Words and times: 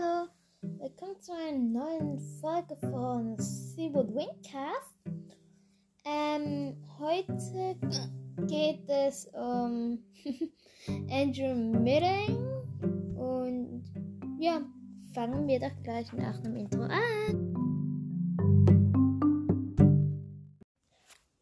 Hallo, 0.00 0.28
willkommen 0.60 1.20
zu 1.20 1.32
einer 1.32 1.58
neuen 1.58 2.20
Folge 2.40 2.76
von 2.76 3.36
Seawood 3.38 4.14
Wingcast. 4.14 5.00
Ähm, 6.04 6.76
heute 6.98 7.76
geht 8.46 8.88
es 8.88 9.26
um 9.32 9.98
Andrew 11.10 11.54
Midding 11.54 12.36
und 13.16 13.84
ja, 14.38 14.60
fangen 15.14 15.48
wir 15.48 15.58
doch 15.58 15.82
gleich 15.82 16.12
nach 16.12 16.38
dem 16.42 16.56
Intro 16.56 16.82
an. 16.82 17.54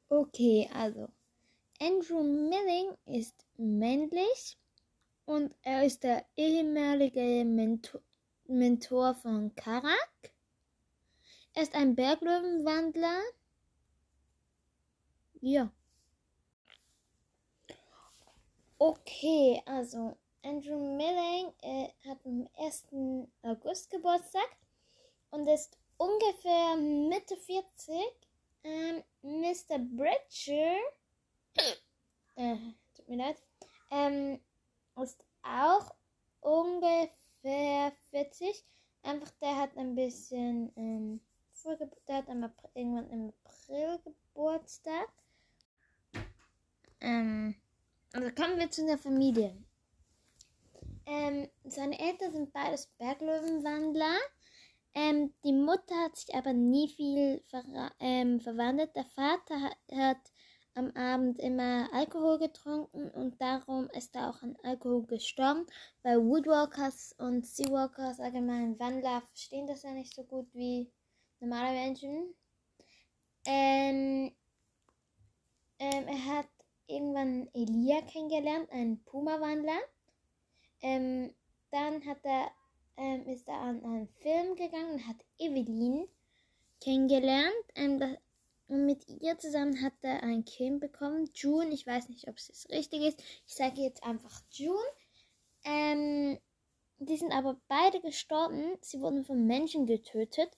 Okay, 0.08 0.70
also 0.72 1.08
Andrew 1.80 2.22
Milling 2.22 2.96
ist 3.04 3.44
männlich 3.58 4.56
und 5.26 5.54
er 5.62 5.84
ist 5.84 6.04
der 6.04 6.24
ehemalige 6.36 7.44
Mentor, 7.44 8.00
Mentor 8.48 9.14
von 9.14 9.54
Karak. 9.54 10.32
Er 11.54 11.62
ist 11.62 11.74
ein 11.74 11.94
Berglöwenwandler. 11.94 13.20
Ja. 15.40 15.70
Okay, 18.78 19.62
also 19.64 20.16
Andrew 20.42 20.78
Milling 20.96 21.52
äh, 21.62 21.88
hat 22.06 22.18
am 22.26 22.46
1. 22.58 22.88
August 23.42 23.90
Geburtstag 23.90 24.48
und 25.30 25.46
ist 25.46 25.78
ungefähr 25.96 26.76
Mitte 26.76 27.36
40. 27.36 27.94
Ähm, 28.64 29.02
Mr. 29.22 29.78
Bridger, 29.78 30.76
äh, 32.36 32.56
tut 32.94 33.08
mir 33.08 33.16
leid, 33.16 33.42
ähm, 33.90 34.40
ist 35.00 35.24
auch 35.42 35.94
ungefähr 36.40 37.25
40. 38.10 38.64
Einfach 39.02 39.30
der 39.40 39.56
hat 39.56 39.76
ein 39.76 39.94
bisschen, 39.94 40.72
ähm, 40.76 41.20
der 42.08 42.16
hat 42.16 42.28
im 42.28 42.50
irgendwann 42.74 43.10
im 43.10 43.32
April 43.44 43.98
Geburtstag. 44.04 45.08
Ähm, 47.00 47.54
also 48.12 48.30
kommen 48.30 48.58
wir 48.58 48.70
zu 48.70 48.84
der 48.84 48.98
Familie. 48.98 49.56
Ähm, 51.06 51.48
seine 51.64 51.98
Eltern 51.98 52.32
sind 52.32 52.52
beides 52.52 52.86
Berglöwenwandler. 52.98 54.16
Ähm, 54.94 55.34
die 55.44 55.52
Mutter 55.52 55.94
hat 56.04 56.16
sich 56.16 56.34
aber 56.34 56.52
nie 56.52 56.88
viel 56.88 57.42
ver 57.46 57.92
ähm, 58.00 58.40
verwandelt. 58.40 58.96
Der 58.96 59.04
Vater 59.04 59.60
hat, 59.60 59.76
hat 59.92 60.32
am 60.76 60.90
Abend 60.94 61.38
immer 61.38 61.88
Alkohol 61.92 62.38
getrunken 62.38 63.10
und 63.10 63.40
darum 63.40 63.88
ist 63.90 64.14
er 64.14 64.28
auch 64.28 64.42
an 64.42 64.56
Alkohol 64.62 65.06
gestorben, 65.06 65.66
weil 66.02 66.22
Woodwalkers 66.22 67.14
und 67.18 67.46
Seawalkers, 67.46 68.20
allgemein 68.20 68.78
Wandler, 68.78 69.22
verstehen 69.22 69.66
das 69.66 69.82
ja 69.82 69.92
nicht 69.92 70.14
so 70.14 70.22
gut 70.22 70.46
wie 70.52 70.90
normale 71.40 71.72
Menschen. 71.72 72.34
Ähm, 73.46 74.32
ähm, 75.78 76.08
er 76.08 76.24
hat 76.26 76.48
irgendwann 76.86 77.48
Elia 77.54 78.02
kennengelernt, 78.02 78.70
einen 78.70 79.02
Puma-Wandler. 79.04 79.80
Ähm, 80.82 81.34
dann 81.70 82.04
hat 82.04 82.18
er, 82.22 82.50
ähm, 82.98 83.26
ist 83.28 83.48
er 83.48 83.58
an 83.58 83.82
einen 83.82 84.08
Film 84.08 84.56
gegangen 84.56 84.92
und 84.92 85.08
hat 85.08 85.16
Evelyn 85.38 86.06
kennengelernt. 86.80 87.54
Ähm, 87.74 87.98
das, 87.98 88.10
und 88.68 88.84
mit 88.84 89.06
ihr 89.08 89.38
zusammen 89.38 89.80
hat 89.82 89.92
er 90.02 90.22
ein 90.22 90.44
Kind 90.44 90.80
bekommen, 90.80 91.30
June. 91.34 91.72
Ich 91.72 91.86
weiß 91.86 92.08
nicht, 92.08 92.28
ob 92.28 92.36
es 92.36 92.66
richtig 92.70 93.02
ist. 93.02 93.22
Ich 93.46 93.54
sage 93.54 93.80
jetzt 93.80 94.02
einfach 94.02 94.42
June. 94.50 94.78
Ähm, 95.64 96.38
die 96.98 97.16
sind 97.16 97.32
aber 97.32 97.60
beide 97.68 98.00
gestorben. 98.00 98.76
Sie 98.80 99.00
wurden 99.00 99.24
von 99.24 99.46
Menschen 99.46 99.86
getötet. 99.86 100.50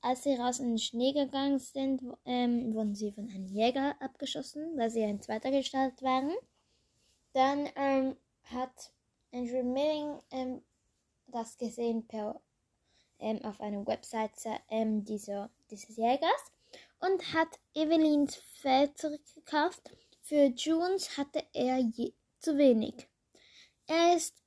Als 0.00 0.22
sie 0.22 0.34
raus 0.34 0.60
in 0.60 0.68
den 0.68 0.78
Schnee 0.78 1.12
gegangen 1.12 1.58
sind, 1.58 2.02
ähm, 2.24 2.72
wurden 2.72 2.94
sie 2.94 3.10
von 3.10 3.28
einem 3.30 3.46
Jäger 3.46 4.00
abgeschossen, 4.00 4.76
weil 4.76 4.90
sie 4.90 5.00
in 5.00 5.20
zweiter 5.20 5.50
Gestalt 5.50 6.00
waren. 6.02 6.32
Dann 7.32 7.68
ähm, 7.74 8.16
hat 8.44 8.92
Andrew 9.32 9.64
Milling 9.64 10.20
ähm, 10.30 10.62
das 11.26 11.58
gesehen 11.58 12.06
per, 12.06 12.40
ähm, 13.18 13.44
auf 13.44 13.60
einer 13.60 13.84
Webseite 13.86 14.50
ähm, 14.70 15.04
dieser, 15.04 15.50
dieses 15.70 15.96
Jägers 15.96 16.52
und 17.00 17.32
hat 17.34 17.58
Evelyns 17.74 18.36
Feld 18.60 18.96
zurückgekauft. 18.98 19.90
Für 20.22 20.46
Junes 20.46 21.16
hatte 21.16 21.44
er 21.52 21.80
zu 22.40 22.56
wenig. 22.56 23.08
Er 23.86 24.16
ist 24.16 24.42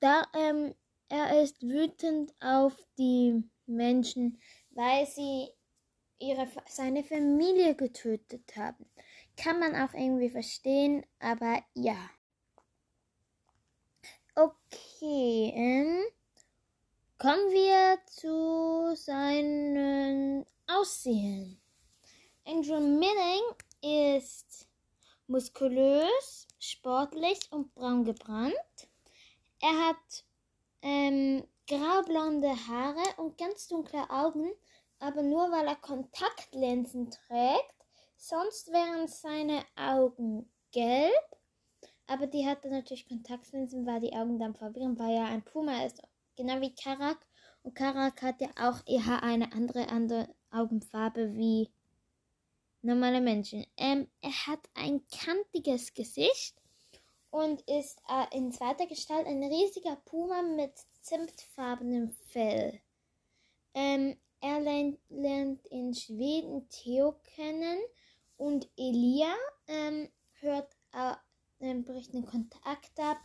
da, 0.00 0.24
ähm, 0.34 0.74
er 1.08 1.42
ist 1.42 1.62
wütend 1.62 2.34
auf 2.40 2.74
die 2.98 3.42
Menschen, 3.66 4.40
weil 4.70 5.06
sie 5.06 5.48
ihre, 6.18 6.48
seine 6.68 7.04
Familie 7.04 7.74
getötet 7.74 8.56
haben. 8.56 8.88
Kann 9.36 9.58
man 9.58 9.74
auch 9.74 9.92
irgendwie 9.92 10.30
verstehen, 10.30 11.04
aber 11.18 11.62
ja. 11.74 12.10
Okay, 14.34 15.52
ähm, 15.54 16.04
kommen 17.18 17.50
wir 17.50 17.98
zu 18.06 18.94
seinen 18.94 20.44
Aussehen. 20.68 21.60
Andrew 22.44 22.80
Milling 22.80 23.44
ist 23.82 24.68
muskulös, 25.26 26.48
sportlich 26.58 27.40
und 27.50 27.74
braun 27.74 28.04
gebrannt. 28.04 28.54
Er 29.60 29.88
hat 29.88 30.24
ähm, 30.82 31.46
graublonde 31.68 32.48
Haare 32.68 33.02
und 33.16 33.38
ganz 33.38 33.68
dunkle 33.68 34.10
Augen, 34.10 34.50
aber 34.98 35.22
nur 35.22 35.50
weil 35.50 35.66
er 35.66 35.76
Kontaktlinsen 35.76 37.10
trägt. 37.10 37.74
Sonst 38.16 38.68
wären 38.72 39.08
seine 39.08 39.64
Augen 39.76 40.50
gelb. 40.72 41.12
Aber 42.06 42.26
die 42.26 42.46
hatte 42.46 42.70
natürlich 42.70 43.08
Kontaktlinsen, 43.08 43.86
weil 43.86 44.00
die 44.00 44.12
Augen 44.14 44.38
dann 44.38 44.54
verwirren, 44.54 44.98
weil 44.98 45.14
er 45.14 45.26
ein 45.26 45.44
Puma 45.44 45.84
ist. 45.84 46.00
Genau 46.36 46.60
wie 46.60 46.74
Karak. 46.74 47.25
Und 47.66 47.74
Karak 47.74 48.22
hat 48.22 48.40
ja 48.40 48.48
auch 48.60 48.80
eher 48.86 49.24
eine 49.24 49.52
andere, 49.52 49.88
andere 49.88 50.32
Augenfarbe 50.52 51.34
wie 51.34 51.68
normale 52.80 53.20
Menschen. 53.20 53.66
Ähm, 53.76 54.06
er 54.20 54.46
hat 54.46 54.60
ein 54.74 55.02
kantiges 55.08 55.92
Gesicht 55.92 56.54
und 57.30 57.62
ist 57.62 58.00
äh, 58.08 58.36
in 58.36 58.52
zweiter 58.52 58.86
Gestalt 58.86 59.26
ein 59.26 59.42
riesiger 59.42 59.96
Puma 59.96 60.42
mit 60.42 60.74
zimtfarbenem 61.00 62.10
Fell. 62.28 62.80
Ähm, 63.74 64.16
er 64.40 64.60
lernt, 64.60 65.00
lernt, 65.08 65.66
in 65.66 65.92
Schweden 65.92 66.68
Theo 66.68 67.16
kennen 67.34 67.78
und 68.36 68.70
Elia 68.76 69.34
ähm, 69.66 70.08
hört, 70.34 70.76
äh, 70.92 71.74
bricht 71.82 72.14
den 72.14 72.26
Kontakt 72.26 72.96
ab 73.00 73.18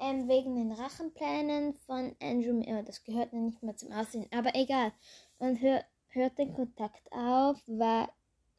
ähm, 0.00 0.28
wegen 0.28 0.56
den 0.56 0.72
Rachenplänen 0.72 1.74
von 1.74 2.16
Andrew 2.20 2.54
Miller. 2.54 2.82
Das 2.82 3.04
gehört 3.04 3.32
nicht 3.32 3.62
mehr 3.62 3.76
zum 3.76 3.92
Aussehen, 3.92 4.26
aber 4.32 4.54
egal. 4.54 4.92
Und 5.38 5.60
hört, 5.60 5.84
hört 6.08 6.38
den 6.38 6.54
Kontakt 6.54 7.12
auf, 7.12 7.62
weil, 7.66 8.08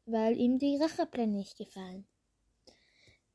weil 0.06 0.38
ihm 0.38 0.58
die 0.58 0.76
Rachepläne 0.76 1.36
nicht 1.36 1.58
gefallen. 1.58 2.06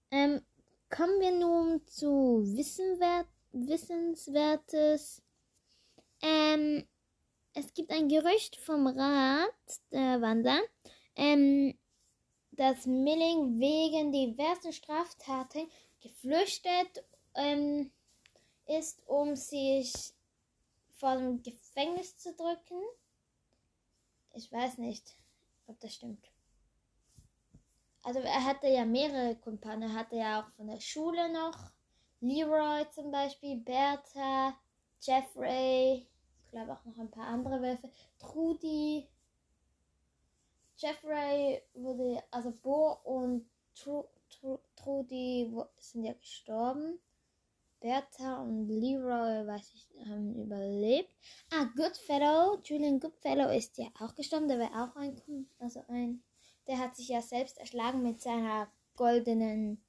Ähm, 0.09 0.41
kommen 0.89 1.19
wir 1.19 1.31
nun 1.31 1.85
zu 1.85 2.41
Wissenwert, 2.55 3.27
Wissenswertes. 3.51 5.21
Ähm, 6.21 6.87
es 7.53 7.73
gibt 7.73 7.91
ein 7.91 8.07
Gerücht 8.07 8.55
vom 8.55 8.87
Rat 8.87 9.49
der 9.91 10.21
Wander, 10.21 10.59
ähm, 11.15 11.77
dass 12.51 12.85
Milling 12.85 13.59
wegen 13.59 14.13
diversen 14.13 14.71
Straftaten 14.71 15.67
geflüchtet 16.01 17.03
ähm, 17.35 17.91
ist, 18.67 19.01
um 19.07 19.35
sich 19.35 20.13
vor 20.97 21.17
dem 21.17 21.41
Gefängnis 21.41 22.17
zu 22.17 22.33
drücken. 22.33 22.81
Ich 24.33 24.51
weiß 24.51 24.77
nicht, 24.77 25.15
ob 25.67 25.79
das 25.79 25.95
stimmt. 25.95 26.31
Also 28.03 28.19
er 28.19 28.45
hatte 28.45 28.67
ja 28.67 28.85
mehrere 28.85 29.35
Kumpanen. 29.35 29.89
Er 29.89 29.93
hatte 29.93 30.15
ja 30.15 30.41
auch 30.41 30.49
von 30.51 30.67
der 30.67 30.79
Schule 30.79 31.31
noch. 31.31 31.71
Leroy 32.21 32.89
zum 32.91 33.11
Beispiel, 33.11 33.57
Bertha, 33.57 34.57
Jeffrey, 35.01 36.07
ich 36.43 36.51
glaube 36.51 36.73
auch 36.73 36.85
noch 36.85 36.97
ein 36.97 37.11
paar 37.11 37.27
andere 37.27 37.61
Wölfe. 37.61 37.91
Trudy. 38.17 39.07
Jeffrey 40.77 41.61
wurde, 41.73 42.23
also 42.31 42.51
Bo 42.51 42.97
und 43.03 43.49
Tru, 43.75 44.05
Tru, 44.29 44.59
Trudy 44.75 45.51
sind 45.77 46.05
ja 46.05 46.13
gestorben. 46.13 46.99
Bertha 47.79 48.41
und 48.41 48.67
Leroy, 48.67 49.45
weiß 49.47 49.71
ich, 49.73 49.87
haben 50.07 50.35
überlebt. 50.35 51.13
Ah, 51.51 51.65
Goodfellow, 51.75 52.59
Julian 52.63 52.99
Goodfellow 52.99 53.49
ist 53.49 53.77
ja 53.77 53.87
auch 53.99 54.15
gestorben. 54.15 54.47
Der 54.47 54.59
war 54.59 54.71
auch 54.83 54.95
ein, 54.95 55.21
also 55.59 55.81
ein, 55.87 56.23
der 56.67 56.79
hat 56.79 56.95
sich 56.95 57.09
ja 57.09 57.21
selbst 57.21 57.57
erschlagen 57.57 58.01
mit 58.01 58.21
seiner 58.21 58.67
goldenen 58.95 59.81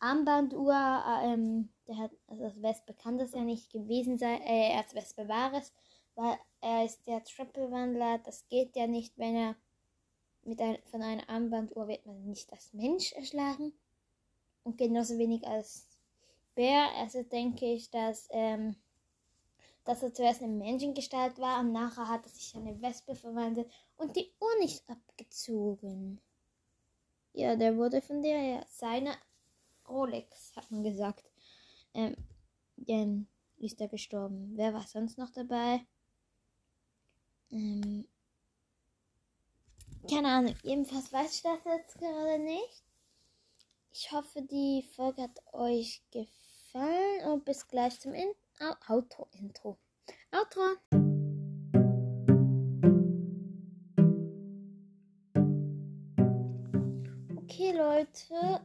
Armbanduhr. 0.00 1.02
Ähm, 1.22 1.70
der 1.86 1.96
hat, 1.98 2.10
also 2.26 2.42
das 2.44 2.62
Wespe 2.62 2.94
kann 2.94 3.18
das 3.18 3.32
ja 3.32 3.42
nicht 3.42 3.70
gewesen 3.70 4.18
sein, 4.18 4.40
äh, 4.42 4.76
als 4.76 4.94
Wespe 4.94 5.28
war 5.28 5.52
es. 5.54 5.72
weil 6.14 6.36
er 6.60 6.84
ist 6.84 7.06
der 7.06 7.22
Triple-Wandler. 7.22 8.18
Das 8.18 8.48
geht 8.48 8.74
ja 8.74 8.86
nicht, 8.88 9.16
wenn 9.16 9.36
er 9.36 9.56
mit 10.42 10.60
ein, 10.60 10.78
von 10.90 11.02
einer 11.02 11.28
Armbanduhr 11.28 11.86
wird 11.88 12.04
man 12.06 12.24
nicht 12.24 12.52
als 12.52 12.72
Mensch 12.72 13.12
erschlagen. 13.12 13.72
Und 14.64 14.76
genauso 14.76 15.16
wenig 15.18 15.46
als 15.46 15.87
Bär. 16.58 16.92
Also 16.96 17.22
denke 17.22 17.72
ich, 17.72 17.88
dass, 17.88 18.26
ähm, 18.32 18.74
dass 19.84 20.02
er 20.02 20.12
zuerst 20.12 20.42
eine 20.42 20.52
Menschengestalt 20.52 21.38
war 21.38 21.60
und 21.60 21.70
nachher 21.70 22.08
hat 22.08 22.26
er 22.26 22.32
sich 22.32 22.52
eine 22.56 22.82
Wespe 22.82 23.14
verwandelt 23.14 23.70
und 23.96 24.16
die 24.16 24.32
Uhr 24.40 24.58
nicht 24.58 24.82
abgezogen. 24.90 26.20
Ja, 27.32 27.54
der 27.54 27.76
wurde 27.76 28.02
von 28.02 28.22
der 28.22 28.66
seiner 28.68 29.14
Rolex, 29.88 30.56
hat 30.56 30.68
man 30.72 30.82
gesagt. 30.82 31.30
Ähm, 31.94 32.16
ähm, 32.88 33.28
ist 33.58 33.80
er 33.80 33.86
gestorben. 33.86 34.50
Wer 34.56 34.74
war 34.74 34.84
sonst 34.88 35.16
noch 35.16 35.30
dabei? 35.30 35.86
Ähm, 37.52 38.08
keine 40.10 40.28
Ahnung. 40.28 40.56
Jedenfalls 40.64 41.12
weiß 41.12 41.36
ich 41.36 41.42
das 41.42 41.64
jetzt 41.64 41.98
gerade 41.98 42.40
nicht. 42.40 42.82
Ich 43.92 44.10
hoffe, 44.10 44.42
die 44.42 44.84
Folge 44.96 45.22
hat 45.22 45.40
euch 45.52 46.02
gefallen 46.10 46.47
und 47.26 47.44
bis 47.44 47.66
gleich 47.66 47.98
zum 48.00 48.12
In 48.14 48.28
Outro-Intro. 48.88 49.78
Outro. 50.32 50.60
Okay, 57.36 57.72
Leute. 57.76 58.60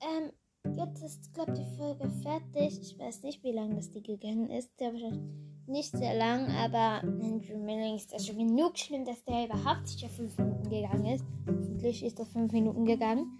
Ähm, 0.00 0.32
jetzt 0.76 1.02
ist, 1.02 1.32
glaube 1.34 1.52
ich, 1.52 1.60
die 1.60 1.76
Folge 1.76 2.10
fertig. 2.22 2.80
Ich 2.80 2.98
weiß 2.98 3.22
nicht, 3.22 3.42
wie 3.42 3.52
lange 3.52 3.76
das 3.76 3.90
die 3.90 4.02
gegangen 4.02 4.50
ist. 4.50 4.78
Der 4.80 4.92
wahrscheinlich 4.92 5.22
nicht 5.66 5.96
sehr 5.96 6.14
lang, 6.14 6.50
aber 6.50 7.02
Andrew 7.02 7.58
Milling 7.58 7.96
ist 7.96 8.12
ja 8.12 8.18
schon 8.18 8.36
genug 8.36 8.78
schlimm, 8.78 9.04
dass 9.04 9.24
der 9.24 9.46
überhaupt 9.46 9.88
sicher 9.88 10.08
fünf 10.08 10.36
Minuten 10.36 10.68
gegangen 10.68 11.06
ist. 11.06 11.24
Hoffentlich 11.46 12.04
ist 12.04 12.18
er 12.18 12.26
fünf 12.26 12.52
Minuten 12.52 12.84
gegangen. 12.84 13.38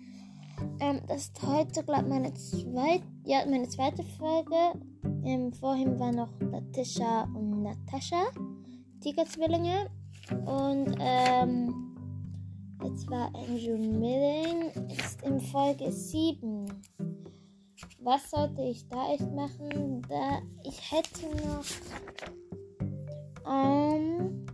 Ähm, 0.80 1.02
das 1.06 1.22
ist 1.22 1.42
heute, 1.42 1.82
glaube 1.84 2.02
ich, 2.02 2.08
meine, 2.08 2.34
zweit, 2.34 3.02
ja, 3.24 3.44
meine 3.46 3.68
zweite 3.68 4.02
Folge. 4.02 4.54
Ähm, 5.24 5.52
vorhin 5.52 5.98
war 5.98 6.12
noch 6.12 6.28
Latisha 6.40 7.24
und 7.34 7.62
Natascha, 7.62 8.26
Tigerzwillinge. 9.00 9.90
Und 10.44 10.94
ähm, 10.98 11.96
jetzt 12.82 13.10
war 13.10 13.32
Andrew 13.34 13.78
Milling, 13.78 14.70
ist 14.90 15.22
in 15.22 15.40
Folge 15.40 15.90
7. 15.90 16.66
Was 18.00 18.30
sollte 18.30 18.62
ich 18.62 18.86
da 18.88 19.12
echt 19.12 19.32
machen? 19.32 20.02
Da 20.08 20.42
ich 20.62 20.92
hätte 20.92 21.26
noch 21.46 21.64
ähm, 23.50 24.46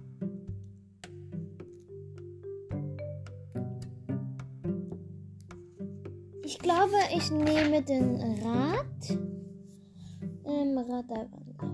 ich 6.51 6.59
glaube, 6.59 6.97
ich 7.17 7.31
nehme 7.31 7.81
den 7.81 8.17
Rad. 8.43 9.11
Ähm, 10.45 10.77
Radarwandler. 10.79 11.71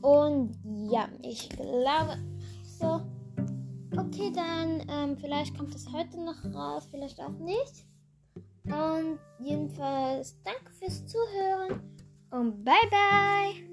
Und 0.00 0.56
ja, 0.90 1.10
ich 1.20 1.50
glaube 1.50 2.16
so. 2.64 3.02
Okay, 3.98 4.32
dann 4.34 4.82
ähm, 4.88 5.18
vielleicht 5.18 5.58
kommt 5.58 5.74
es 5.74 5.92
heute 5.92 6.24
noch 6.24 6.42
raus, 6.54 6.88
vielleicht 6.90 7.20
auch 7.20 7.38
nicht. 7.38 7.84
Und 8.64 9.18
jedenfalls 9.40 10.40
danke 10.42 10.72
fürs 10.72 11.04
Zuhören 11.06 11.82
und 12.30 12.64
bye 12.64 12.74
bye. 12.90 13.69